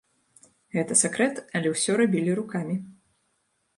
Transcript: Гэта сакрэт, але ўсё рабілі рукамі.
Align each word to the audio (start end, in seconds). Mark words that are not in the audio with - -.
Гэта 0.75 0.97
сакрэт, 1.01 1.41
але 1.59 1.67
ўсё 1.75 1.99
рабілі 2.03 2.31
рукамі. 2.41 2.75